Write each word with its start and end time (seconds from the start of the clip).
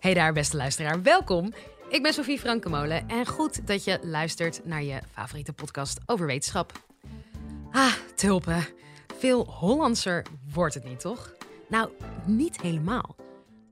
Hey 0.00 0.14
daar, 0.14 0.32
beste 0.32 0.56
luisteraar. 0.56 1.02
Welkom. 1.02 1.52
Ik 1.88 2.02
ben 2.02 2.12
Sofie 2.12 2.38
Frankemolen 2.38 3.08
en 3.08 3.26
goed 3.26 3.66
dat 3.66 3.84
je 3.84 3.98
luistert 4.02 4.60
naar 4.64 4.82
je 4.82 5.00
favoriete 5.12 5.52
podcast 5.52 6.00
over 6.06 6.26
wetenschap. 6.26 6.72
Ah, 7.70 7.92
tulpen. 8.14 8.66
Veel 9.18 9.46
Hollandser 9.46 10.26
wordt 10.52 10.74
het 10.74 10.84
niet, 10.84 11.00
toch? 11.00 11.34
Nou, 11.68 11.90
niet 12.26 12.60
helemaal. 12.60 13.16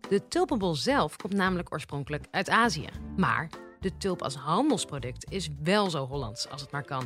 De 0.09 0.29
tulpenbol 0.29 0.75
zelf 0.75 1.17
komt 1.17 1.35
namelijk 1.35 1.73
oorspronkelijk 1.73 2.25
uit 2.31 2.51
Azië. 2.51 2.89
Maar 3.17 3.51
de 3.81 3.97
tulp 3.97 4.23
als 4.23 4.35
handelsproduct 4.35 5.31
is 5.31 5.49
wel 5.63 5.91
zo 5.91 6.07
Hollands 6.07 6.49
als 6.49 6.61
het 6.61 6.71
maar 6.71 6.85
kan. 6.85 7.05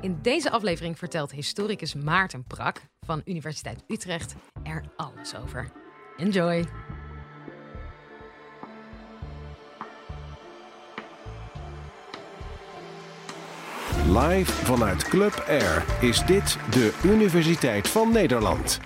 In 0.00 0.18
deze 0.22 0.50
aflevering 0.50 0.98
vertelt 0.98 1.30
historicus 1.30 1.94
Maarten 1.94 2.44
Prak 2.44 2.80
van 3.00 3.22
Universiteit 3.24 3.84
Utrecht 3.86 4.34
er 4.62 4.84
alles 4.96 5.36
over. 5.36 5.72
Enjoy! 6.16 6.64
Live 14.18 14.52
vanuit 14.52 15.02
Club 15.02 15.44
Air 15.48 15.84
is 16.00 16.24
dit 16.26 16.56
de 16.70 16.98
Universiteit 17.04 17.88
van 17.88 18.12
Nederland. 18.12 18.80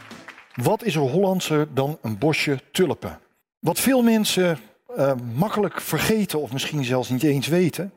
Wat 0.54 0.82
is 0.82 0.94
er 0.94 1.00
Hollandser 1.00 1.74
dan 1.74 1.98
een 2.02 2.18
bosje 2.18 2.60
tulpen? 2.72 3.18
Wat 3.58 3.80
veel 3.80 4.02
mensen 4.02 4.58
uh, 4.96 5.12
makkelijk 5.34 5.80
vergeten 5.80 6.40
of 6.40 6.52
misschien 6.52 6.84
zelfs 6.84 7.08
niet 7.08 7.22
eens 7.22 7.46
weten, 7.46 7.92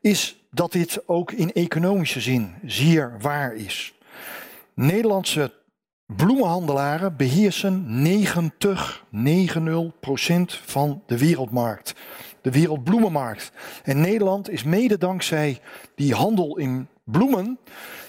is 0.00 0.46
dat 0.50 0.72
dit 0.72 1.02
ook 1.06 1.32
in 1.32 1.52
economische 1.52 2.20
zin 2.20 2.54
zeer 2.66 3.16
waar 3.20 3.54
is. 3.54 3.94
Nederlandse 4.74 5.52
bloemenhandelaren 6.06 7.16
beheersen 7.16 8.02
90, 8.02 9.04
90 9.10 10.60
van 10.64 11.02
de 11.06 11.18
wereldmarkt 11.18 11.94
de 12.44 12.50
wereldbloemenmarkt. 12.50 13.52
En 13.82 14.00
Nederland 14.00 14.50
is 14.50 14.62
mede 14.62 14.98
dankzij 14.98 15.60
die 15.94 16.14
handel 16.14 16.58
in 16.58 16.88
bloemen 17.04 17.58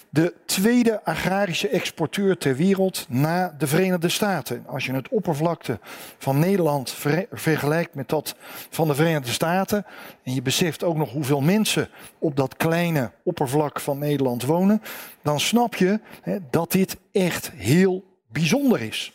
de 0.10 0.34
tweede 0.46 1.04
agrarische 1.04 1.70
exporteur 1.70 2.38
ter 2.38 2.56
wereld 2.56 3.06
na 3.10 3.56
de 3.58 3.68
Verenigde 3.68 4.10
Staten. 4.10 4.64
Als 4.68 4.86
je 4.86 4.94
het 4.94 5.10
oppervlakte 5.10 5.80
van 6.18 6.40
Nederland 6.40 6.96
vergelijkt 7.32 7.96
met 7.96 8.10
dat 8.10 8.36
van 8.70 8.88
de 8.88 8.96
Verenigde 8.96 9.32
Staten 9.32 9.86
en 10.24 10.34
je 10.34 10.42
beseft 10.42 10.84
ook 10.84 10.96
nog 10.96 11.12
hoeveel 11.12 11.42
mensen 11.42 11.90
op 12.20 12.36
dat 12.36 12.56
kleine 12.56 13.12
oppervlak 13.24 13.80
van 13.80 14.00
Nederland 14.00 14.44
wonen, 14.44 14.82
dan 15.22 15.40
snap 15.40 15.76
je 15.76 16.00
hè, 16.22 16.38
dat 16.50 16.72
dit 16.72 16.98
echt 17.12 17.52
heel 17.52 18.04
bijzonder 18.32 18.82
is. 18.82 19.14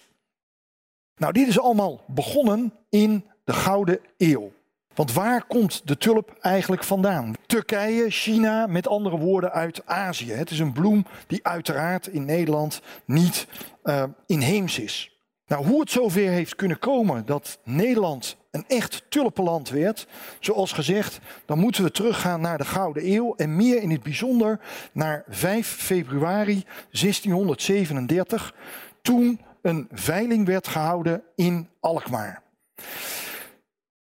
Nou, 1.16 1.32
dit 1.32 1.48
is 1.48 1.60
allemaal 1.60 2.04
begonnen 2.06 2.72
in 2.88 3.24
de 3.44 3.52
Gouden 3.52 4.00
Eeuw. 4.16 4.52
Want 5.00 5.12
waar 5.12 5.44
komt 5.46 5.82
de 5.84 5.96
tulp 5.96 6.36
eigenlijk 6.40 6.84
vandaan? 6.84 7.34
Turkije, 7.46 8.10
China, 8.10 8.66
met 8.66 8.88
andere 8.88 9.18
woorden 9.18 9.52
uit 9.52 9.86
Azië. 9.86 10.32
Het 10.32 10.50
is 10.50 10.58
een 10.58 10.72
bloem 10.72 11.06
die 11.26 11.46
uiteraard 11.46 12.06
in 12.06 12.24
Nederland 12.24 12.82
niet 13.04 13.46
uh, 13.84 14.04
inheems 14.26 14.78
is. 14.78 15.20
Nou, 15.46 15.66
hoe 15.66 15.80
het 15.80 15.90
zover 15.90 16.28
heeft 16.28 16.54
kunnen 16.54 16.78
komen 16.78 17.26
dat 17.26 17.58
Nederland 17.64 18.36
een 18.50 18.64
echt 18.68 19.04
tulpenland 19.08 19.68
werd, 19.68 20.06
zoals 20.40 20.72
gezegd, 20.72 21.18
dan 21.44 21.58
moeten 21.58 21.84
we 21.84 21.90
teruggaan 21.90 22.40
naar 22.40 22.58
de 22.58 22.64
Gouden 22.64 23.12
Eeuw 23.12 23.34
en 23.36 23.56
meer 23.56 23.82
in 23.82 23.90
het 23.90 24.02
bijzonder 24.02 24.60
naar 24.92 25.24
5 25.28 25.66
februari 25.66 26.64
1637, 26.90 28.54
toen 29.02 29.40
een 29.62 29.88
veiling 29.92 30.46
werd 30.46 30.68
gehouden 30.68 31.22
in 31.34 31.68
Alkmaar. 31.80 32.42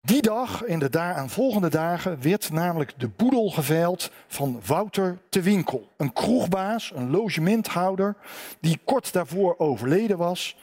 Die 0.06 0.22
dag 0.22 0.62
en 0.62 0.78
de 0.78 0.90
daaraan 0.90 1.30
volgende 1.30 1.68
dagen 1.68 2.22
werd 2.22 2.52
namelijk 2.52 2.92
de 2.96 3.08
boedel 3.08 3.50
geveild 3.50 4.10
van 4.26 4.60
Wouter 4.66 5.18
te 5.28 5.40
Winkel. 5.40 5.88
Een 5.96 6.12
kroegbaas, 6.12 6.92
een 6.94 7.10
logementhouder, 7.10 8.16
die 8.60 8.78
kort 8.84 9.12
daarvoor 9.12 9.54
overleden 9.58 10.16
was. 10.18 10.56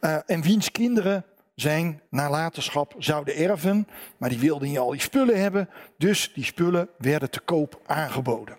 Uh, 0.00 0.16
en 0.26 0.42
wiens 0.42 0.70
kinderen 0.70 1.24
zijn 1.54 2.00
nalatenschap 2.08 2.94
zouden 2.98 3.36
erven. 3.36 3.88
Maar 4.16 4.28
die 4.28 4.38
wilden 4.38 4.68
niet 4.68 4.78
al 4.78 4.90
die 4.90 5.00
spullen 5.00 5.40
hebben, 5.40 5.68
dus 5.98 6.32
die 6.34 6.44
spullen 6.44 6.88
werden 6.98 7.30
te 7.30 7.40
koop 7.40 7.80
aangeboden. 7.86 8.56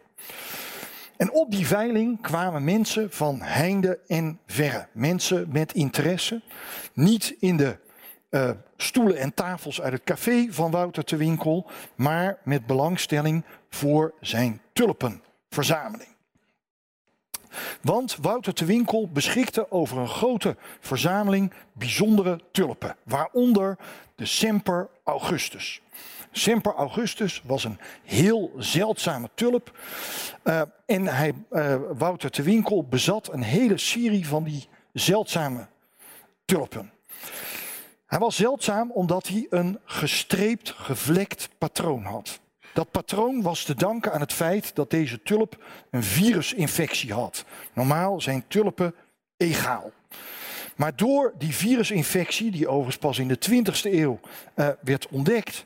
En 1.17 1.31
op 1.31 1.51
die 1.51 1.67
veiling 1.67 2.21
kwamen 2.21 2.63
mensen 2.63 3.11
van 3.11 3.41
heinde 3.41 3.99
en 4.07 4.39
verre. 4.45 4.87
Mensen 4.91 5.47
met 5.51 5.73
interesse. 5.73 6.41
Niet 6.93 7.35
in 7.39 7.57
de 7.57 7.83
uh, 8.35 8.49
stoelen 8.77 9.17
en 9.17 9.33
tafels 9.33 9.81
uit 9.81 9.93
het 9.93 10.03
café 10.03 10.47
van 10.49 10.71
Wouter 10.71 11.03
te 11.03 11.15
Winkel, 11.15 11.69
maar 11.95 12.37
met 12.43 12.65
belangstelling 12.65 13.43
voor 13.69 14.13
zijn 14.21 14.61
tulpenverzameling. 14.73 16.09
Want 17.81 18.17
Wouter 18.21 18.53
te 18.53 18.65
Winkel 18.65 19.09
beschikte 19.09 19.71
over 19.71 19.97
een 19.97 20.07
grote 20.07 20.55
verzameling 20.79 21.53
bijzondere 21.73 22.39
tulpen, 22.51 22.95
waaronder 23.03 23.77
de 24.15 24.25
Semper 24.25 24.89
Augustus. 25.03 25.81
Semper 26.31 26.73
Augustus 26.73 27.41
was 27.45 27.63
een 27.63 27.79
heel 28.03 28.51
zeldzame 28.57 29.29
tulp. 29.33 29.77
Uh, 30.43 30.61
en 30.85 31.07
hij, 31.07 31.33
uh, 31.51 31.75
Wouter 31.97 32.31
te 32.31 32.41
Winkel 32.41 32.83
bezat 32.83 33.33
een 33.33 33.41
hele 33.41 33.77
serie 33.77 34.27
van 34.27 34.43
die 34.43 34.67
zeldzame 34.93 35.67
tulpen. 36.45 36.91
Hij 38.15 38.23
was 38.23 38.35
zeldzaam 38.35 38.91
omdat 38.91 39.27
hij 39.27 39.47
een 39.49 39.79
gestreept, 39.85 40.69
gevlekt 40.69 41.49
patroon 41.57 42.03
had. 42.03 42.39
Dat 42.73 42.91
patroon 42.91 43.41
was 43.41 43.63
te 43.63 43.75
danken 43.75 44.13
aan 44.13 44.19
het 44.19 44.33
feit 44.33 44.75
dat 44.75 44.89
deze 44.89 45.21
tulp 45.21 45.63
een 45.91 46.03
virusinfectie 46.03 47.13
had. 47.13 47.45
Normaal 47.73 48.21
zijn 48.21 48.43
tulpen 48.47 48.95
egaal. 49.37 49.91
Maar 50.75 50.95
door 50.95 51.33
die 51.37 51.55
virusinfectie, 51.55 52.51
die 52.51 52.67
overigens 52.67 52.97
pas 52.97 53.19
in 53.19 53.27
de 53.27 53.39
20e 53.49 53.93
eeuw 53.93 54.19
uh, 54.55 54.69
werd 54.81 55.07
ontdekt, 55.07 55.65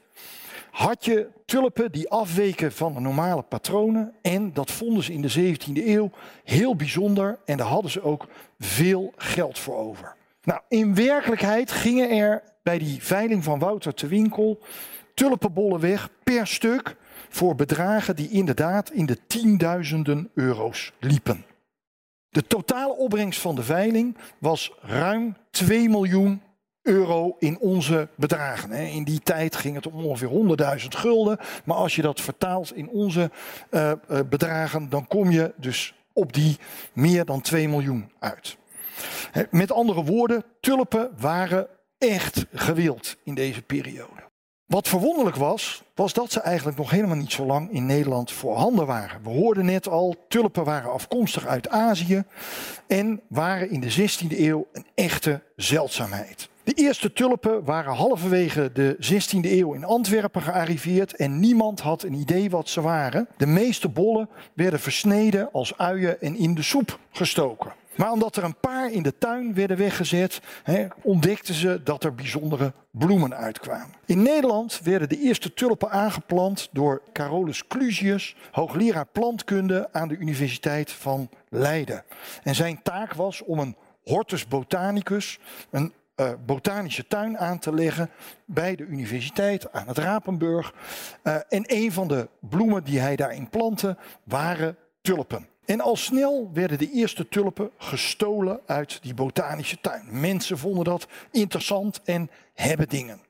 had 0.72 1.06
je 1.06 1.28
tulpen 1.46 1.92
die 1.92 2.10
afweken 2.10 2.72
van 2.72 2.94
de 2.94 3.00
normale 3.00 3.42
patronen. 3.42 4.14
En 4.22 4.54
dat 4.54 4.72
vonden 4.72 5.04
ze 5.04 5.14
in 5.14 5.22
de 5.22 5.56
17e 5.56 5.86
eeuw 5.86 6.12
heel 6.44 6.76
bijzonder 6.76 7.40
en 7.46 7.58
daar 7.58 7.68
hadden 7.68 7.92
ze 7.92 8.02
ook 8.02 8.28
veel 8.60 9.14
geld 9.18 9.60
voor 9.60 9.76
over. 9.76 10.18
Nou, 10.50 10.62
in 10.68 10.96
werkelijkheid 10.96 11.72
gingen 11.72 12.10
er 12.10 12.44
bij 12.64 12.78
die 12.78 13.04
veiling 13.04 13.44
van 13.44 13.60
Wouter 13.60 13.94
te 13.94 14.08
Winkel 14.08 14.60
tulpenbollen 15.14 15.80
weg 15.80 16.10
per 16.24 16.48
stuk 16.48 16.96
voor 17.30 17.56
bedragen 17.56 18.16
die 18.16 18.30
inderdaad 18.30 18.92
in 18.92 19.06
de 19.06 19.18
tienduizenden 19.28 20.30
euro's 20.34 20.94
liepen. 21.00 21.46
De 22.30 22.48
totale 22.48 22.94
opbrengst 22.94 23.40
van 23.40 23.56
de 23.56 23.64
veiling 23.64 24.18
was 24.38 24.74
ruim 24.82 25.36
2 25.50 25.90
miljoen 25.90 26.42
euro 26.82 27.36
in 27.40 27.60
onze 27.60 28.08
bedragen. 28.16 28.72
In 28.72 29.04
die 29.04 29.20
tijd 29.20 29.56
ging 29.56 29.76
het 29.76 29.88
om 29.88 30.06
ongeveer 30.06 30.80
100.000 30.82 30.88
gulden. 30.88 31.38
Maar 31.66 31.78
als 31.78 31.96
je 31.96 32.02
dat 32.02 32.22
vertaalt 32.22 32.76
in 32.76 32.90
onze 32.90 33.32
uh, 33.72 33.92
bedragen, 34.30 34.90
dan 34.90 35.08
kom 35.08 35.32
je 35.32 35.54
dus 35.58 35.94
op 36.14 36.34
die 36.34 36.58
meer 36.94 37.26
dan 37.26 37.42
2 37.42 37.70
miljoen 37.70 38.12
uit. 38.20 38.59
Met 39.50 39.72
andere 39.72 40.04
woorden, 40.04 40.44
tulpen 40.60 41.12
waren 41.18 41.68
echt 41.98 42.46
gewild 42.54 43.18
in 43.24 43.36
deze 43.36 43.62
periode. 43.62 44.28
Wat 44.70 44.88
verwonderlijk 44.88 45.36
was, 45.36 45.84
was 45.96 46.14
dat 46.14 46.32
ze 46.32 46.40
eigenlijk 46.40 46.78
nog 46.78 46.90
helemaal 46.90 47.16
niet 47.16 47.32
zo 47.32 47.46
lang 47.46 47.72
in 47.72 47.86
Nederland 47.86 48.32
voorhanden 48.32 48.86
waren. 48.86 49.24
We 49.24 49.30
hoorden 49.30 49.66
net 49.66 49.88
al, 49.88 50.16
tulpen 50.28 50.64
waren 50.64 50.92
afkomstig 50.92 51.46
uit 51.46 51.70
Azië 51.70 52.24
en 52.88 53.22
waren 53.30 53.70
in 53.70 53.80
de 53.80 53.92
16e 53.92 54.38
eeuw 54.38 54.68
een 54.74 54.86
echte 54.96 55.42
zeldzaamheid. 55.56 56.50
De 56.64 56.74
eerste 56.74 57.14
tulpen 57.14 57.64
waren 57.64 57.94
halverwege 57.94 58.72
de 58.74 58.96
16e 58.96 59.50
eeuw 59.52 59.74
in 59.74 59.84
Antwerpen 59.84 60.42
gearriveerd 60.42 61.16
en 61.16 61.40
niemand 61.40 61.80
had 61.80 62.04
een 62.04 62.14
idee 62.14 62.50
wat 62.50 62.70
ze 62.70 62.82
waren. 62.82 63.28
De 63.38 63.46
meeste 63.46 63.90
bollen 63.90 64.30
werden 64.54 64.80
versneden 64.80 65.52
als 65.52 65.78
uien 65.78 66.22
en 66.22 66.36
in 66.36 66.56
de 66.56 66.64
soep 66.64 67.00
gestoken. 67.12 67.74
Maar 68.00 68.12
omdat 68.12 68.36
er 68.36 68.44
een 68.44 68.60
paar 68.60 68.92
in 68.92 69.04
de 69.04 69.18
tuin 69.18 69.54
werden 69.54 69.78
weggezet, 69.78 70.40
he, 70.64 70.88
ontdekten 71.02 71.54
ze 71.54 71.84
dat 71.84 72.04
er 72.04 72.16
bijzondere 72.16 72.74
bloemen 72.92 73.36
uitkwamen. 73.36 73.96
In 74.06 74.22
Nederland 74.22 74.80
werden 74.84 75.10
de 75.10 75.20
eerste 75.20 75.54
tulpen 75.54 75.92
aangeplant 75.92 76.70
door 76.72 77.02
Carolus 77.14 77.68
Clusius, 77.68 78.36
hoogleraar 78.52 79.06
plantkunde 79.06 79.90
aan 79.92 80.08
de 80.08 80.18
Universiteit 80.18 80.92
van 80.92 81.30
Leiden. 81.50 82.04
En 82.44 82.56
zijn 82.56 82.82
taak 82.84 83.14
was 83.14 83.44
om 83.44 83.60
een 83.60 83.76
hortus 84.04 84.48
botanicus, 84.48 85.40
een 85.70 85.94
uh, 86.16 86.30
botanische 86.46 87.08
tuin 87.08 87.38
aan 87.38 87.60
te 87.60 87.74
leggen 87.74 88.10
bij 88.46 88.76
de 88.76 88.86
universiteit 88.86 89.72
aan 89.72 89.88
het 89.88 89.98
Rapenburg. 89.98 90.74
Uh, 91.24 91.36
en 91.50 91.64
een 91.66 91.92
van 91.92 92.08
de 92.08 92.30
bloemen 92.40 92.84
die 92.84 93.00
hij 93.00 93.16
daarin 93.16 93.50
plantte 93.50 93.98
waren 94.24 94.78
tulpen. 95.02 95.48
En 95.70 95.82
al 95.82 95.96
snel 95.96 96.50
werden 96.54 96.78
de 96.78 96.92
eerste 96.92 97.28
tulpen 97.28 97.72
gestolen 97.78 98.60
uit 98.66 99.00
die 99.02 99.14
botanische 99.14 99.80
tuin. 99.82 100.06
Mensen 100.10 100.58
vonden 100.58 100.84
dat 100.84 101.08
interessant 101.32 102.02
en 102.04 102.30
hebben 102.54 102.90
dingen. 102.90 103.22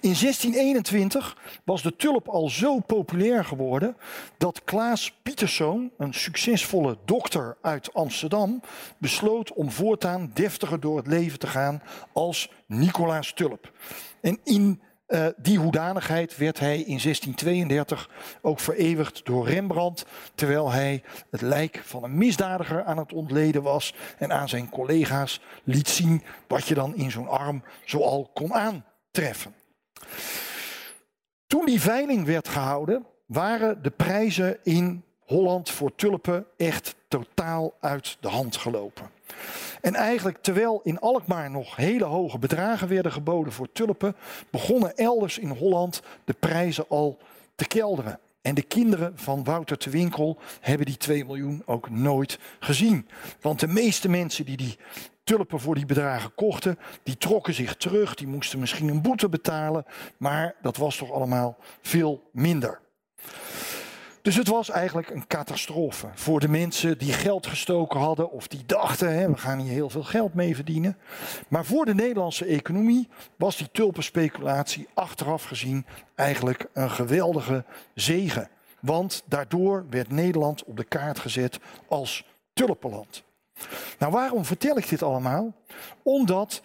In 0.00 0.14
1621 0.20 1.36
was 1.64 1.82
de 1.82 1.96
tulp 1.96 2.28
al 2.28 2.48
zo 2.48 2.80
populair 2.80 3.44
geworden 3.44 3.96
dat 4.38 4.64
Klaas 4.64 5.14
Pieterszoon, 5.22 5.90
een 5.98 6.14
succesvolle 6.14 6.98
dokter 7.04 7.56
uit 7.60 7.94
Amsterdam, 7.94 8.60
besloot 8.98 9.52
om 9.52 9.70
voortaan 9.70 10.30
deftiger 10.34 10.80
door 10.80 10.96
het 10.96 11.06
leven 11.06 11.38
te 11.38 11.46
gaan 11.46 11.82
als 12.12 12.50
Nicolaas 12.66 13.32
Tulp. 13.32 13.72
En 14.20 14.38
in 14.44 14.80
uh, 15.08 15.26
die 15.36 15.58
hoedanigheid 15.58 16.36
werd 16.36 16.58
hij 16.58 16.76
in 16.76 16.98
1632 17.02 18.10
ook 18.42 18.60
vereeuwigd 18.60 19.24
door 19.24 19.48
Rembrandt, 19.48 20.04
terwijl 20.34 20.70
hij 20.70 21.02
het 21.30 21.40
lijk 21.40 21.80
van 21.84 22.04
een 22.04 22.18
misdadiger 22.18 22.84
aan 22.84 22.98
het 22.98 23.12
ontleden 23.12 23.62
was 23.62 23.94
en 24.18 24.32
aan 24.32 24.48
zijn 24.48 24.68
collega's 24.68 25.40
liet 25.64 25.88
zien 25.88 26.22
wat 26.48 26.66
je 26.66 26.74
dan 26.74 26.94
in 26.94 27.10
zo'n 27.10 27.28
arm 27.28 27.62
zoal 27.84 28.30
kon 28.34 28.54
aantreffen. 28.54 29.54
Toen 31.46 31.66
die 31.66 31.80
veiling 31.80 32.26
werd 32.26 32.48
gehouden, 32.48 33.06
waren 33.26 33.82
de 33.82 33.90
prijzen 33.90 34.58
in 34.62 35.04
Holland 35.20 35.70
voor 35.70 35.94
tulpen 35.94 36.46
echt 36.56 36.94
totaal 37.08 37.74
uit 37.80 38.16
de 38.20 38.28
hand 38.28 38.56
gelopen. 38.56 39.13
En 39.80 39.94
eigenlijk 39.94 40.38
terwijl 40.42 40.80
in 40.82 40.98
Alkmaar 40.98 41.50
nog 41.50 41.76
hele 41.76 42.04
hoge 42.04 42.38
bedragen 42.38 42.88
werden 42.88 43.12
geboden 43.12 43.52
voor 43.52 43.72
tulpen, 43.72 44.16
begonnen 44.50 44.96
elders 44.96 45.38
in 45.38 45.50
Holland 45.50 46.02
de 46.24 46.34
prijzen 46.38 46.88
al 46.88 47.18
te 47.54 47.66
kelderen. 47.66 48.18
En 48.42 48.54
de 48.54 48.62
kinderen 48.62 49.12
van 49.14 49.44
Wouter 49.44 49.78
te 49.78 49.90
Winkel 49.90 50.38
hebben 50.60 50.86
die 50.86 50.96
2 50.96 51.24
miljoen 51.24 51.62
ook 51.64 51.90
nooit 51.90 52.38
gezien. 52.60 53.08
Want 53.40 53.60
de 53.60 53.66
meeste 53.66 54.08
mensen 54.08 54.44
die 54.44 54.56
die 54.56 54.78
tulpen 55.24 55.60
voor 55.60 55.74
die 55.74 55.86
bedragen 55.86 56.34
kochten, 56.34 56.78
die 57.02 57.16
trokken 57.16 57.54
zich 57.54 57.76
terug, 57.76 58.14
die 58.14 58.26
moesten 58.26 58.58
misschien 58.58 58.88
een 58.88 59.02
boete 59.02 59.28
betalen, 59.28 59.84
maar 60.16 60.54
dat 60.62 60.76
was 60.76 60.96
toch 60.96 61.12
allemaal 61.12 61.56
veel 61.82 62.28
minder. 62.32 62.80
Dus 64.24 64.36
het 64.36 64.48
was 64.48 64.70
eigenlijk 64.70 65.10
een 65.10 65.26
catastrofe 65.26 66.08
voor 66.14 66.40
de 66.40 66.48
mensen 66.48 66.98
die 66.98 67.12
geld 67.12 67.46
gestoken 67.46 68.00
hadden 68.00 68.30
of 68.30 68.48
die 68.48 68.62
dachten, 68.66 69.14
hè, 69.14 69.30
we 69.30 69.36
gaan 69.36 69.58
hier 69.58 69.72
heel 69.72 69.90
veel 69.90 70.02
geld 70.02 70.34
mee 70.34 70.54
verdienen. 70.54 70.96
Maar 71.48 71.64
voor 71.64 71.84
de 71.84 71.94
Nederlandse 71.94 72.44
economie 72.44 73.08
was 73.36 73.56
die 73.56 73.68
tulpenspeculatie 73.72 74.88
achteraf 74.94 75.44
gezien 75.44 75.86
eigenlijk 76.14 76.66
een 76.72 76.90
geweldige 76.90 77.64
zegen. 77.94 78.48
Want 78.80 79.22
daardoor 79.26 79.86
werd 79.90 80.10
Nederland 80.10 80.64
op 80.64 80.76
de 80.76 80.84
kaart 80.84 81.18
gezet 81.18 81.58
als 81.88 82.26
tulpenland. 82.52 83.22
Nou, 83.98 84.12
waarom 84.12 84.44
vertel 84.44 84.78
ik 84.78 84.88
dit 84.88 85.02
allemaal? 85.02 85.52
Omdat 86.02 86.62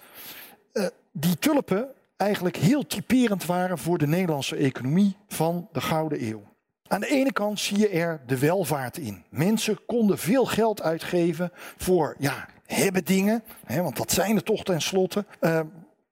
uh, 0.73 0.85
die 1.11 1.39
tulpen 1.39 1.87
eigenlijk 2.17 2.57
heel 2.57 2.87
typerend 2.87 3.45
waren 3.45 3.77
voor 3.77 3.97
de 3.97 4.07
Nederlandse 4.07 4.55
economie 4.55 5.15
van 5.27 5.67
de 5.71 5.81
Gouden 5.81 6.23
Eeuw. 6.23 6.48
Aan 6.91 6.99
de 6.99 7.07
ene 7.07 7.33
kant 7.33 7.59
zie 7.59 7.77
je 7.77 7.89
er 7.89 8.21
de 8.25 8.39
welvaart 8.39 8.97
in. 8.97 9.23
Mensen 9.29 9.85
konden 9.85 10.17
veel 10.17 10.45
geld 10.45 10.81
uitgeven 10.81 11.51
voor 11.77 12.15
ja, 12.17 12.47
hebben 12.65 13.05
dingen, 13.05 13.43
hè, 13.65 13.81
want 13.81 13.97
dat 13.97 14.11
zijn 14.11 14.35
er 14.35 14.43
toch 14.43 14.63
tenslotte, 14.63 15.25
uh, 15.41 15.59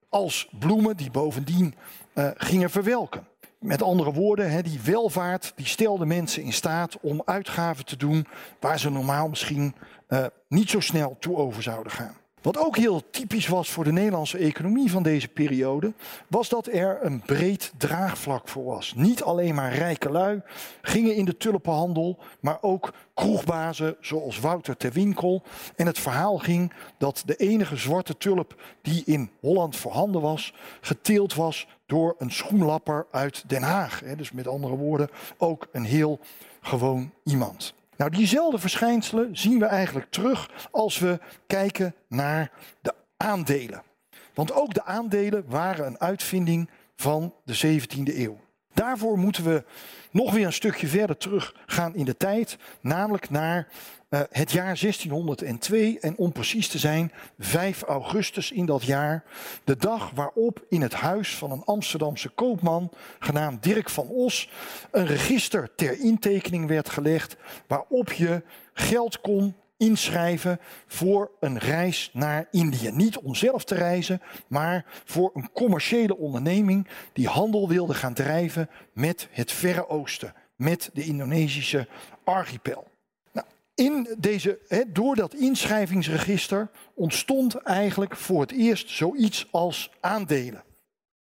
als 0.09 0.49
bloemen 0.59 0.97
die 0.97 1.11
bovendien 1.11 1.75
uh, 2.13 2.29
gingen 2.35 2.69
verwelken. 2.69 3.27
Met 3.59 3.81
andere 3.81 4.13
woorden, 4.13 4.51
hè, 4.51 4.61
die 4.61 4.79
welvaart 4.83 5.53
die 5.55 5.65
stelde 5.65 6.05
mensen 6.05 6.43
in 6.43 6.53
staat 6.53 6.99
om 7.01 7.21
uitgaven 7.25 7.85
te 7.85 7.97
doen 7.97 8.27
waar 8.59 8.79
ze 8.79 8.89
normaal 8.89 9.27
misschien 9.27 9.75
uh, 10.09 10.25
niet 10.47 10.69
zo 10.69 10.79
snel 10.79 11.15
toe 11.19 11.37
over 11.37 11.63
zouden 11.63 11.91
gaan. 11.91 12.15
Wat 12.41 12.57
ook 12.57 12.77
heel 12.77 13.09
typisch 13.09 13.47
was 13.47 13.69
voor 13.69 13.83
de 13.83 13.91
Nederlandse 13.91 14.37
economie 14.37 14.91
van 14.91 15.03
deze 15.03 15.27
periode, 15.27 15.93
was 16.27 16.49
dat 16.49 16.67
er 16.67 16.97
een 17.01 17.21
breed 17.21 17.71
draagvlak 17.77 18.47
voor 18.47 18.65
was. 18.65 18.93
Niet 18.95 19.23
alleen 19.23 19.55
maar 19.55 19.73
rijke 19.73 20.11
lui 20.11 20.41
gingen 20.81 21.15
in 21.15 21.25
de 21.25 21.37
tulpenhandel, 21.37 22.17
maar 22.39 22.57
ook 22.61 22.93
kroegbazen 23.13 23.95
zoals 23.99 24.39
Wouter 24.39 24.77
ter 24.77 24.91
Winkel. 24.91 25.43
En 25.75 25.85
het 25.85 25.99
verhaal 25.99 26.37
ging 26.37 26.73
dat 26.97 27.23
de 27.25 27.35
enige 27.35 27.75
zwarte 27.75 28.17
tulp 28.17 28.61
die 28.81 29.03
in 29.05 29.29
Holland 29.39 29.75
voorhanden 29.75 30.21
was, 30.21 30.53
geteeld 30.81 31.33
was 31.33 31.67
door 31.85 32.15
een 32.17 32.31
schoenlapper 32.31 33.05
uit 33.11 33.43
Den 33.49 33.63
Haag. 33.63 34.01
Dus 34.17 34.31
met 34.31 34.47
andere 34.47 34.75
woorden, 34.75 35.09
ook 35.37 35.67
een 35.71 35.85
heel 35.85 36.19
gewoon 36.61 37.11
iemand. 37.23 37.76
Nou, 37.97 38.11
diezelfde 38.11 38.59
verschijnselen 38.59 39.37
zien 39.37 39.59
we 39.59 39.65
eigenlijk 39.65 40.09
terug 40.09 40.67
als 40.71 40.99
we 40.99 41.19
kijken 41.47 41.95
naar 42.07 42.51
de 42.81 42.93
aandelen. 43.17 43.83
Want 44.33 44.53
ook 44.53 44.73
de 44.73 44.83
aandelen 44.83 45.43
waren 45.47 45.85
een 45.85 45.99
uitvinding 45.99 46.69
van 46.95 47.33
de 47.43 47.79
17e 47.79 48.15
eeuw. 48.15 48.39
Daarvoor 48.77 49.17
moeten 49.17 49.43
we 49.43 49.63
nog 50.11 50.33
weer 50.33 50.45
een 50.45 50.53
stukje 50.53 50.87
verder 50.87 51.17
terug 51.17 51.55
gaan 51.65 51.95
in 51.95 52.05
de 52.05 52.17
tijd, 52.17 52.57
namelijk 52.81 53.29
naar 53.29 53.67
uh, 54.09 54.19
het 54.31 54.51
jaar 54.51 54.79
1602 54.79 55.99
en 55.99 56.17
om 56.17 56.31
precies 56.31 56.67
te 56.67 56.77
zijn 56.77 57.11
5 57.39 57.81
augustus 57.81 58.51
in 58.51 58.65
dat 58.65 58.83
jaar, 58.83 59.23
de 59.63 59.77
dag 59.77 60.11
waarop 60.15 60.65
in 60.69 60.81
het 60.81 60.93
huis 60.93 61.35
van 61.35 61.51
een 61.51 61.63
Amsterdamse 61.65 62.29
koopman 62.29 62.91
genaamd 63.19 63.63
Dirk 63.63 63.89
van 63.89 64.07
Os 64.07 64.49
een 64.91 65.05
register 65.05 65.69
ter 65.75 65.99
intekening 65.99 66.67
werd 66.67 66.89
gelegd 66.89 67.35
waarop 67.67 68.11
je 68.11 68.43
geld 68.73 69.21
kon 69.21 69.55
inschrijven 69.77 70.59
voor 70.87 71.31
een 71.39 71.57
reis 71.57 72.09
naar 72.13 72.47
Indië. 72.51 72.91
Niet 72.91 73.17
om 73.17 73.35
zelf 73.35 73.63
te 73.63 73.75
reizen, 73.75 74.21
maar 74.47 74.85
voor 75.05 75.31
een 75.33 75.51
commerciële 75.51 76.17
onderneming 76.17 76.87
die 77.13 77.27
handel 77.27 77.69
wilde 77.69 77.93
gaan 77.93 78.13
drijven 78.13 78.69
met 78.93 79.27
het 79.31 79.51
Verre 79.51 79.89
Oosten, 79.89 80.33
met 80.55 80.89
de 80.93 81.03
Indonesische 81.03 81.87
archipel. 82.23 82.87
Nou, 83.31 83.47
in 83.75 84.15
deze, 84.17 84.59
door 84.87 85.15
dat 85.15 85.33
inschrijvingsregister 85.33 86.69
ontstond 86.93 87.55
eigenlijk 87.55 88.15
voor 88.15 88.41
het 88.41 88.51
eerst 88.51 88.89
zoiets 88.89 89.47
als 89.51 89.91
aandelen. 89.99 90.63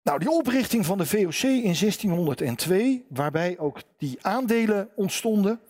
Nou, 0.06 0.18
die 0.18 0.30
oprichting 0.30 0.86
van 0.86 0.98
de 0.98 1.06
VOC 1.06 1.42
in 1.42 1.74
1602, 1.74 3.04
waarbij 3.08 3.58
ook 3.58 3.80
die 3.98 4.18
aandelen 4.20 4.88
ontstonden, 4.94 5.60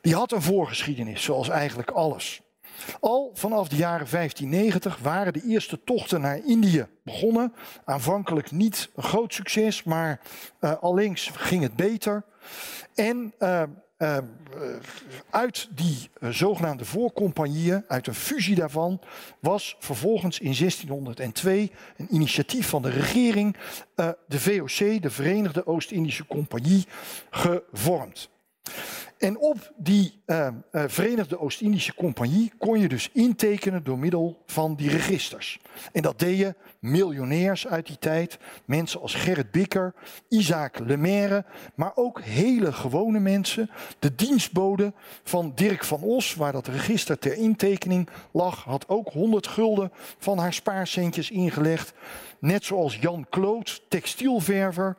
die 0.00 0.14
had 0.14 0.32
een 0.32 0.42
voorgeschiedenis, 0.42 1.22
zoals 1.22 1.48
eigenlijk 1.48 1.90
alles. 1.90 2.40
Al 3.00 3.30
vanaf 3.34 3.68
de 3.68 3.76
jaren 3.76 4.06
1590 4.10 4.98
waren 4.98 5.32
de 5.32 5.42
eerste 5.46 5.84
tochten 5.84 6.20
naar 6.20 6.44
Indië 6.44 6.86
begonnen. 7.02 7.52
Aanvankelijk 7.84 8.50
niet 8.50 8.90
een 8.96 9.02
groot 9.02 9.34
succes, 9.34 9.82
maar 9.82 10.20
uh, 10.60 10.72
allengs 10.80 11.30
ging 11.34 11.62
het 11.62 11.76
beter. 11.76 12.24
En 12.94 13.34
uh, 13.38 13.62
uh, 13.98 14.16
uit 15.30 15.68
die 15.70 16.10
uh, 16.20 16.30
zogenaamde 16.30 16.84
voorcompagnieën, 16.84 17.84
uit 17.88 18.06
een 18.06 18.14
fusie 18.14 18.54
daarvan, 18.54 19.00
was 19.40 19.76
vervolgens 19.78 20.38
in 20.38 20.54
1602 20.58 21.70
een 21.96 22.14
initiatief 22.14 22.68
van 22.68 22.82
de 22.82 22.90
regering 22.90 23.56
uh, 23.96 24.08
de 24.26 24.40
VOC, 24.40 25.02
de 25.02 25.10
Verenigde 25.10 25.66
Oost-Indische 25.66 26.26
Compagnie, 26.26 26.86
gevormd. 27.30 28.30
En 29.18 29.38
op 29.38 29.72
die 29.76 30.20
uh, 30.26 30.48
uh, 30.72 30.84
Verenigde 30.86 31.38
Oost-Indische 31.40 31.94
Compagnie 31.94 32.52
kon 32.58 32.80
je 32.80 32.88
dus 32.88 33.10
intekenen 33.12 33.84
door 33.84 33.98
middel 33.98 34.42
van 34.46 34.74
die 34.74 34.90
registers. 34.90 35.60
En 35.92 36.02
dat 36.02 36.18
deden 36.18 36.56
miljonairs 36.80 37.66
uit 37.66 37.86
die 37.86 37.98
tijd, 37.98 38.38
mensen 38.64 39.00
als 39.00 39.14
Gerrit 39.14 39.50
Bikker, 39.50 39.94
Isaac 40.28 40.78
Lemaire, 40.78 41.44
maar 41.74 41.92
ook 41.94 42.20
hele 42.20 42.72
gewone 42.72 43.20
mensen. 43.20 43.70
De 43.98 44.14
dienstbode 44.14 44.92
van 45.22 45.52
Dirk 45.54 45.84
van 45.84 46.02
Os, 46.02 46.34
waar 46.34 46.52
dat 46.52 46.66
register 46.66 47.18
ter 47.18 47.36
intekening 47.36 48.08
lag, 48.32 48.64
had 48.64 48.88
ook 48.88 49.08
100 49.08 49.46
gulden 49.46 49.92
van 50.18 50.38
haar 50.38 50.52
spaarcentjes 50.52 51.30
ingelegd. 51.30 51.92
Net 52.38 52.64
zoals 52.64 52.96
Jan 52.96 53.26
Kloot, 53.28 53.82
textielverver, 53.88 54.96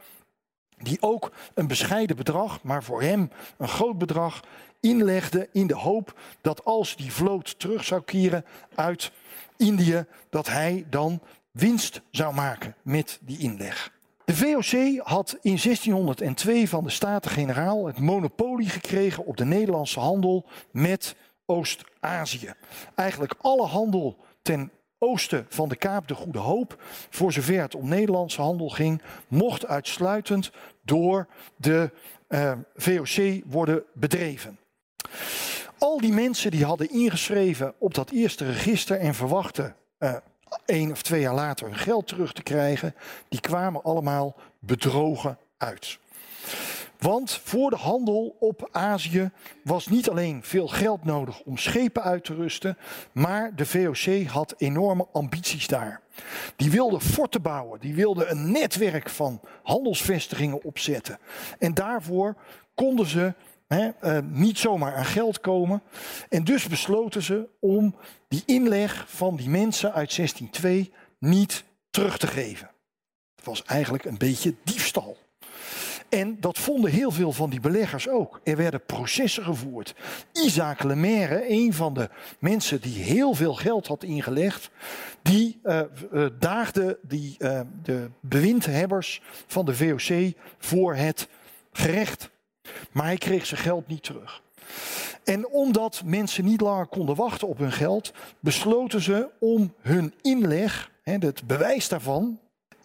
die 0.81 1.01
ook 1.01 1.31
een 1.53 1.67
bescheiden 1.67 2.15
bedrag, 2.15 2.63
maar 2.63 2.83
voor 2.83 3.01
hem 3.01 3.31
een 3.57 3.67
groot 3.67 3.98
bedrag, 3.98 4.43
inlegde 4.79 5.50
in 5.51 5.67
de 5.67 5.75
hoop 5.75 6.19
dat 6.41 6.65
als 6.65 6.95
die 6.95 7.12
vloot 7.12 7.59
terug 7.59 7.83
zou 7.83 8.01
keren 8.01 8.45
uit 8.75 9.12
Indië, 9.57 10.05
dat 10.29 10.48
hij 10.48 10.86
dan 10.89 11.21
winst 11.51 12.01
zou 12.12 12.33
maken 12.33 12.75
met 12.81 13.19
die 13.21 13.38
inleg. 13.38 13.91
De 14.25 14.36
VOC 14.36 15.00
had 15.07 15.38
in 15.41 15.57
1602 15.63 16.69
van 16.69 16.83
de 16.83 16.89
Staten-Generaal 16.89 17.86
het 17.86 18.00
monopolie 18.00 18.69
gekregen 18.69 19.25
op 19.25 19.38
de 19.38 19.45
Nederlandse 19.45 20.00
handel 20.00 20.45
met 20.71 21.15
Oost-Azië. 21.45 22.53
Eigenlijk 22.95 23.33
alle 23.41 23.65
handel 23.65 24.17
ten 24.41 24.71
oosten 25.00 25.46
van 25.50 25.70
de 25.70 25.75
Kaap 25.75 26.08
de 26.08 26.15
Goede 26.15 26.39
Hoop, 26.39 26.82
voor 27.10 27.34
zover 27.34 27.62
het 27.62 27.75
om 27.75 27.89
Nederlandse 27.89 28.41
handel 28.41 28.70
ging, 28.70 29.01
mocht 29.27 29.65
uitsluitend 29.65 30.51
door 30.82 31.27
de 31.56 31.91
eh, 32.27 32.51
VOC 32.75 33.44
worden 33.46 33.84
bedreven. 33.94 34.60
Al 35.77 36.00
die 36.00 36.13
mensen 36.13 36.51
die 36.51 36.65
hadden 36.65 36.89
ingeschreven 36.89 37.74
op 37.77 37.94
dat 37.94 38.10
eerste 38.10 38.46
register 38.46 39.00
en 39.00 39.13
verwachten 39.13 39.75
uh, 40.00 40.15
één 40.65 40.91
of 40.91 41.01
twee 41.01 41.22
jaar 41.22 41.34
later 41.34 41.65
hun 41.65 41.77
geld 41.77 42.08
terug 42.08 42.34
te 42.34 42.44
krijgen, 42.44 42.96
die 43.29 43.39
kwamen 43.39 43.84
allemaal 43.84 44.36
bedrogen 44.60 45.38
uit. 45.58 46.00
Want 47.00 47.32
voor 47.44 47.70
de 47.70 47.75
handel 47.75 48.36
op 48.39 48.70
Azië 48.72 49.32
was 49.63 49.88
niet 49.88 50.10
alleen 50.10 50.44
veel 50.44 50.68
geld 50.68 51.03
nodig 51.03 51.41
om 51.41 51.58
schepen 51.58 52.03
uit 52.03 52.24
te 52.24 52.36
rusten, 52.36 52.77
maar 53.12 53.56
de 53.56 53.65
VOC 53.65 54.27
had 54.27 54.53
enorme 54.58 55.08
ambities 55.12 55.68
daar. 55.68 56.01
Die 56.56 56.72
wilde 56.72 57.00
forten 57.00 57.41
bouwen, 57.41 57.79
die 57.79 57.94
wilde 57.94 58.25
een 58.25 58.51
netwerk 58.51 59.10
van 59.10 59.41
handelsvestigingen 59.63 60.63
opzetten. 60.63 61.20
En 61.60 61.74
daarvoor 61.74 62.36
konden 62.75 63.06
ze 63.06 63.34
uh, 63.68 64.18
niet 64.29 64.58
zomaar 64.58 64.96
aan 64.96 65.06
geld 65.06 65.39
komen. 65.39 65.82
En 66.29 66.44
dus 66.44 66.68
besloten 66.68 67.24
ze 67.24 67.48
om 67.60 67.96
die 68.27 68.44
inleg 68.46 69.06
van 69.10 69.36
die 69.36 69.50
mensen 69.50 69.94
uit 69.94 70.15
1602 70.15 70.94
niet 71.20 71.63
terug 71.89 72.18
te 72.18 72.27
geven. 72.27 72.70
Het 73.36 73.46
was 73.46 73.63
eigenlijk 73.63 74.06
een 74.06 74.18
beetje 74.18 74.56
diefstal. 74.63 75.18
En 76.09 76.37
dat 76.39 76.57
vonden 76.57 76.91
heel 76.91 77.11
veel 77.11 77.31
van 77.31 77.49
die 77.49 77.59
beleggers 77.59 78.09
ook. 78.09 78.39
Er 78.43 78.55
werden 78.55 78.85
processen 78.85 79.43
gevoerd. 79.43 79.95
Isaac 80.33 80.83
Lemaire, 80.83 81.49
een 81.49 81.73
van 81.73 81.93
de 81.93 82.09
mensen 82.39 82.81
die 82.81 83.03
heel 83.03 83.33
veel 83.33 83.53
geld 83.53 83.87
had 83.87 84.03
ingelegd, 84.03 84.69
die 85.21 85.59
uh, 85.63 85.81
uh, 86.13 86.25
daagde 86.39 86.99
die, 87.01 87.35
uh, 87.39 87.61
de 87.83 88.09
bewindhebbers 88.19 89.21
van 89.47 89.65
de 89.65 89.75
VOC 89.75 90.33
voor 90.57 90.95
het 90.95 91.27
gerecht. 91.71 92.29
Maar 92.91 93.05
hij 93.05 93.17
kreeg 93.17 93.45
zijn 93.45 93.61
geld 93.61 93.87
niet 93.87 94.03
terug. 94.03 94.41
En 95.23 95.47
omdat 95.47 96.01
mensen 96.05 96.45
niet 96.45 96.61
langer 96.61 96.87
konden 96.87 97.15
wachten 97.15 97.47
op 97.47 97.57
hun 97.57 97.71
geld, 97.71 98.13
besloten 98.39 99.01
ze 99.01 99.29
om 99.39 99.73
hun 99.81 100.13
inleg, 100.21 100.91
het 101.03 101.47
bewijs 101.47 101.87
daarvan, 101.87 102.39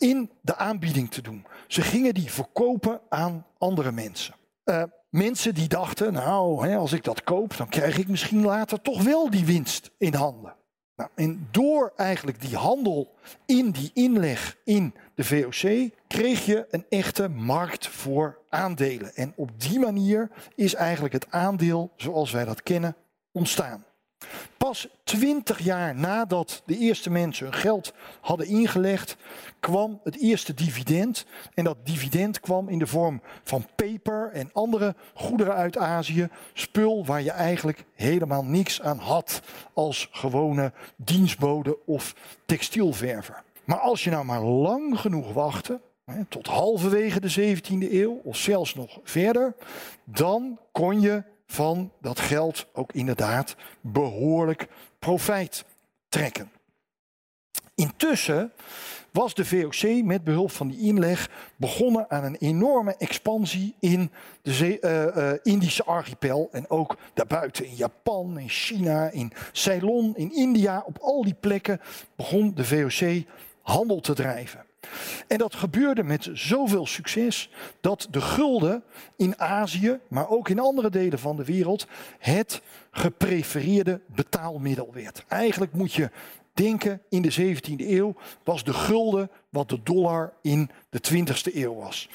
in 0.04 0.30
de 0.40 0.56
aanbieding 0.56 1.11
te 1.11 1.23
doen. 1.23 1.46
Ze 1.68 1.82
gingen 1.82 2.14
die 2.14 2.30
verkopen 2.30 3.00
aan 3.08 3.46
andere 3.58 3.92
mensen. 3.92 4.34
Uh, 4.64 4.82
mensen 5.11 5.54
die 5.54 5.68
dachten, 5.68 6.12
nou, 6.12 6.68
hè, 6.68 6.76
als 6.76 6.92
ik 6.92 7.04
dat 7.04 7.25
koop, 7.25 7.56
dan 7.56 7.68
krijg 7.68 7.99
ik 7.99 8.08
misschien 8.08 8.44
later 8.44 8.80
toch 8.80 9.02
wel 9.02 9.30
die 9.30 9.44
winst 9.44 9.90
in 9.99 10.14
handen. 10.14 10.54
Nou, 10.96 11.11
en 11.14 11.49
door 11.50 11.92
eigenlijk 11.96 12.40
die 12.40 12.56
handel 12.56 13.14
in 13.46 13.70
die 13.70 13.90
inleg 13.94 14.56
in 14.64 14.94
de 15.14 15.25
VOC 15.25 15.90
kreeg 16.06 16.46
je 16.46 16.66
een 16.70 16.87
echte 16.88 17.28
markt 17.28 17.87
voor 17.87 18.38
aandelen. 18.49 19.14
En 19.14 19.32
op 19.37 19.61
die 19.61 19.78
manier 19.78 20.30
is 20.54 20.75
eigenlijk 20.75 21.14
het 21.14 21.30
aandeel 21.30 21.92
zoals 21.96 22.30
wij 22.30 22.44
dat 22.44 22.62
kennen 22.62 22.96
ontstaan. 23.32 23.84
Pas 24.56 24.88
twintig 25.04 25.58
jaar 25.58 25.94
nadat 25.94 26.62
de 26.66 26.78
eerste 26.78 27.10
mensen 27.10 27.46
hun 27.46 27.54
geld 27.54 27.92
hadden 28.20 28.46
ingelegd, 28.46 29.16
kwam 29.60 30.00
het 30.02 30.20
eerste 30.20 30.54
dividend. 30.54 31.26
En 31.54 31.64
dat 31.64 31.76
dividend 31.84 32.40
kwam 32.40 32.68
in 32.68 32.78
de 32.78 32.86
vorm 32.86 33.20
van 33.42 33.66
peper 33.74 34.30
en 34.32 34.50
andere 34.52 34.94
goederen 35.14 35.54
uit 35.54 35.78
Azië. 35.78 36.28
Spul 36.52 37.06
waar 37.06 37.22
je 37.22 37.30
eigenlijk 37.30 37.84
helemaal 37.94 38.44
niks 38.44 38.82
aan 38.82 38.98
had 38.98 39.42
als 39.72 40.08
gewone 40.10 40.72
dienstbode 40.96 41.78
of 41.86 42.14
textielverver. 42.46 43.42
Maar 43.64 43.78
als 43.78 44.04
je 44.04 44.10
nou 44.10 44.24
maar 44.24 44.42
lang 44.42 45.00
genoeg 45.00 45.32
wachtte, 45.32 45.80
tot 46.28 46.46
halverwege 46.46 47.20
de 47.20 47.56
17e 47.56 47.92
eeuw 47.92 48.20
of 48.24 48.36
zelfs 48.36 48.74
nog 48.74 48.98
verder, 49.02 49.54
dan 50.04 50.58
kon 50.72 51.00
je 51.00 51.22
van 51.46 51.92
dat 52.00 52.20
geld 52.20 52.66
ook 52.72 52.92
inderdaad 52.92 53.56
behoorlijk 53.80 54.68
profijt 54.98 55.64
trekken. 56.08 56.50
Intussen 57.74 58.52
was 59.10 59.34
de 59.34 59.44
VOC 59.44 60.04
met 60.04 60.24
behulp 60.24 60.50
van 60.50 60.68
die 60.68 60.80
inleg 60.80 61.30
begonnen 61.56 62.10
aan 62.10 62.24
een 62.24 62.36
enorme 62.36 62.96
expansie 62.96 63.74
in 63.80 64.10
de 64.42 64.78
uh, 64.80 65.16
uh, 65.16 65.32
Indische 65.42 65.84
archipel 65.84 66.48
en 66.52 66.70
ook 66.70 66.96
daarbuiten 67.14 67.66
in 67.66 67.74
Japan, 67.74 68.38
in 68.38 68.48
China, 68.48 69.10
in 69.10 69.32
Ceylon, 69.52 70.16
in 70.16 70.34
India. 70.34 70.82
Op 70.86 70.98
al 70.98 71.24
die 71.24 71.36
plekken 71.40 71.80
begon 72.16 72.54
de 72.54 72.64
VOC 72.64 73.22
handel 73.62 74.00
te 74.00 74.14
drijven. 74.14 74.64
En 75.26 75.38
dat 75.38 75.54
gebeurde 75.54 76.02
met 76.02 76.28
zoveel 76.32 76.86
succes 76.86 77.50
dat 77.80 78.08
de 78.10 78.20
gulden 78.20 78.82
in 79.16 79.38
Azië, 79.40 79.98
maar 80.08 80.28
ook 80.28 80.48
in 80.48 80.58
andere 80.58 80.90
delen 80.90 81.18
van 81.18 81.36
de 81.36 81.44
wereld, 81.44 81.86
het 82.18 82.62
geprefereerde 82.90 84.00
betaalmiddel 84.06 84.90
werd. 84.92 85.24
Eigenlijk 85.28 85.72
moet 85.72 85.92
je 85.92 86.10
denken, 86.52 87.02
in 87.08 87.22
de 87.22 87.56
17e 87.56 87.76
eeuw 87.76 88.14
was 88.44 88.64
de 88.64 88.72
gulden 88.72 89.30
wat 89.48 89.68
de 89.68 89.82
dollar 89.82 90.32
in 90.42 90.70
de 90.90 91.00
20e 91.12 91.54
eeuw 91.54 91.74
was. 91.74 92.08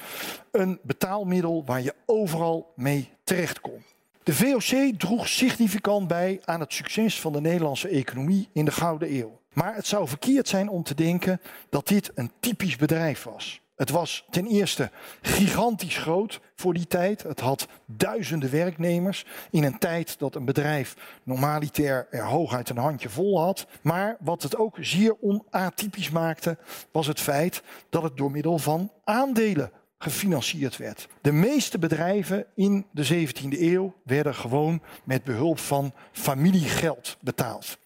Een 0.52 0.80
betaalmiddel 0.82 1.64
waar 1.66 1.82
je 1.82 1.96
overal 2.06 2.74
mee 2.76 3.10
terecht 3.24 3.62
kon. 3.62 3.84
De 4.24 4.34
VOC 4.34 5.00
droeg 5.00 5.28
significant 5.28 6.08
bij 6.08 6.42
aan 6.46 6.60
het 6.60 6.74
succes 6.74 7.20
van 7.20 7.34
de 7.34 7.42
Nederlandse 7.42 7.88
economie 7.88 8.50
in 8.52 8.66
de 8.66 8.72
Gouden 8.72 9.14
Eeuw. 9.14 9.39
Maar 9.54 9.76
het 9.76 9.88
zou 9.88 10.08
verkeerd 10.08 10.48
zijn 10.48 10.70
om 10.70 10.84
te 10.84 10.96
denken 10.96 11.42
dat 11.70 11.88
dit 11.88 12.12
een 12.16 12.32
typisch 12.40 12.76
bedrijf 12.76 13.24
was. 13.24 13.62
Het 13.80 13.90
was 13.90 14.26
ten 14.30 14.46
eerste 14.46 14.92
gigantisch 15.22 15.98
groot 15.98 16.40
voor 16.56 16.74
die 16.74 16.88
tijd. 16.88 17.24
Het 17.24 17.40
had 17.40 17.68
duizenden 17.86 18.52
werknemers 18.52 19.26
in 19.52 19.64
een 19.64 19.78
tijd 19.78 20.20
dat 20.20 20.36
een 20.36 20.46
bedrijf 20.46 20.96
normaliter 21.24 22.08
er 22.10 22.26
hooguit 22.26 22.70
een 22.70 22.78
handje 22.78 23.10
vol 23.10 23.42
had. 23.42 23.68
Maar 23.82 24.18
wat 24.20 24.44
het 24.44 24.58
ook 24.58 24.78
zeer 24.80 25.16
onatypisch 25.22 26.10
maakte, 26.10 26.58
was 26.92 27.08
het 27.08 27.20
feit 27.20 27.64
dat 27.90 28.04
het 28.04 28.18
door 28.18 28.32
middel 28.32 28.58
van 28.58 28.92
aandelen 29.04 29.72
gefinancierd 29.98 30.78
werd. 30.78 31.08
De 31.22 31.32
meeste 31.32 31.80
bedrijven 31.80 32.46
in 32.56 32.86
de 32.92 33.28
17e 33.28 33.60
eeuw 33.60 33.94
werden 34.04 34.36
gewoon 34.36 34.82
met 35.04 35.24
behulp 35.24 35.60
van 35.60 35.94
familiegeld 36.12 37.18
betaald. 37.22 37.78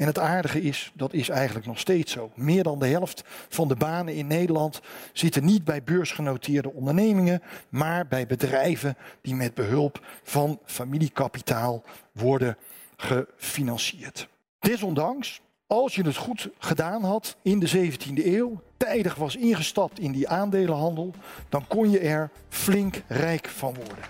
En 0.00 0.06
het 0.06 0.18
aardige 0.18 0.62
is, 0.62 0.92
dat 0.94 1.12
is 1.12 1.28
eigenlijk 1.28 1.66
nog 1.66 1.78
steeds 1.78 2.12
zo. 2.12 2.30
Meer 2.34 2.62
dan 2.62 2.78
de 2.78 2.86
helft 2.86 3.22
van 3.48 3.68
de 3.68 3.76
banen 3.76 4.14
in 4.14 4.26
Nederland 4.26 4.80
zitten 5.12 5.44
niet 5.44 5.64
bij 5.64 5.82
beursgenoteerde 5.82 6.72
ondernemingen, 6.72 7.42
maar 7.68 8.06
bij 8.06 8.26
bedrijven 8.26 8.96
die 9.20 9.34
met 9.34 9.54
behulp 9.54 10.06
van 10.22 10.60
familiekapitaal 10.64 11.82
worden 12.12 12.56
gefinancierd. 12.96 14.28
Desondanks, 14.58 15.40
als 15.66 15.94
je 15.94 16.02
het 16.02 16.16
goed 16.16 16.48
gedaan 16.58 17.04
had 17.04 17.36
in 17.42 17.58
de 17.58 17.90
17e 17.92 18.24
eeuw, 18.24 18.62
tijdig 18.76 19.14
was 19.14 19.36
ingestapt 19.36 19.98
in 19.98 20.12
die 20.12 20.28
aandelenhandel, 20.28 21.14
dan 21.48 21.66
kon 21.66 21.90
je 21.90 21.98
er 21.98 22.30
flink 22.48 23.02
rijk 23.06 23.48
van 23.48 23.74
worden. 23.74 24.04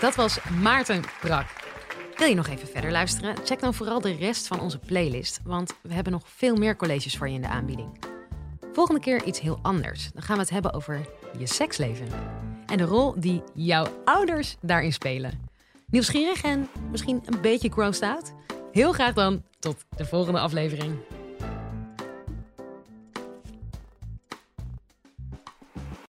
Dat 0.00 0.14
was 0.14 0.38
Maarten 0.62 1.02
Brak. 1.20 1.65
Wil 2.16 2.28
je 2.28 2.34
nog 2.34 2.48
even 2.48 2.68
verder 2.68 2.90
luisteren? 2.90 3.36
Check 3.44 3.60
dan 3.60 3.74
vooral 3.74 4.00
de 4.00 4.16
rest 4.16 4.46
van 4.46 4.60
onze 4.60 4.78
playlist, 4.78 5.40
want 5.44 5.74
we 5.82 5.94
hebben 5.94 6.12
nog 6.12 6.22
veel 6.24 6.56
meer 6.56 6.76
colleges 6.76 7.16
voor 7.16 7.28
je 7.28 7.34
in 7.34 7.42
de 7.42 7.48
aanbieding. 7.48 8.04
Volgende 8.72 9.00
keer 9.00 9.24
iets 9.24 9.40
heel 9.40 9.58
anders. 9.62 10.10
Dan 10.12 10.22
gaan 10.22 10.36
we 10.36 10.42
het 10.42 10.50
hebben 10.50 10.72
over 10.72 11.06
je 11.38 11.46
seksleven 11.46 12.06
en 12.66 12.76
de 12.76 12.84
rol 12.84 13.14
die 13.20 13.42
jouw 13.54 13.86
ouders 14.04 14.56
daarin 14.60 14.92
spelen. 14.92 15.48
Nieuwsgierig 15.86 16.42
en 16.42 16.68
misschien 16.90 17.22
een 17.24 17.40
beetje 17.40 17.70
grossed 17.70 18.08
out? 18.08 18.32
Heel 18.72 18.92
graag 18.92 19.14
dan 19.14 19.42
tot 19.58 19.84
de 19.96 20.04
volgende 20.04 20.38
aflevering. 20.38 20.98